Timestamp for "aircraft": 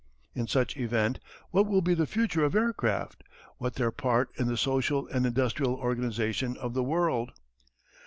2.55-3.23